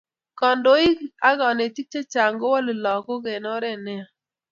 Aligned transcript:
kandoik 0.39 0.97
ak 1.27 1.35
kanetik 1.39 1.87
chechang 1.93 2.35
kowalei 2.41 2.81
lakok 2.85 3.23
eng 3.33 3.47
oret 3.55 3.79
neyaa 3.85 4.09